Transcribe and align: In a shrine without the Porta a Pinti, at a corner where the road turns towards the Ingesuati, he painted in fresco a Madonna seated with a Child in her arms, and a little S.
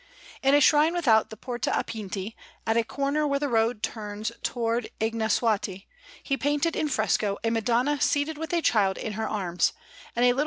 In 0.41 0.55
a 0.55 0.59
shrine 0.61 0.95
without 0.95 1.29
the 1.29 1.37
Porta 1.37 1.77
a 1.77 1.83
Pinti, 1.83 2.33
at 2.65 2.75
a 2.75 2.83
corner 2.83 3.27
where 3.27 3.37
the 3.37 3.47
road 3.47 3.83
turns 3.83 4.31
towards 4.41 4.87
the 4.97 5.11
Ingesuati, 5.11 5.85
he 6.23 6.37
painted 6.37 6.75
in 6.75 6.89
fresco 6.89 7.37
a 7.43 7.51
Madonna 7.51 8.01
seated 8.01 8.35
with 8.35 8.51
a 8.51 8.63
Child 8.63 8.97
in 8.97 9.13
her 9.13 9.29
arms, 9.29 9.73
and 10.15 10.25
a 10.25 10.29
little 10.29 10.39
S. 10.39 10.39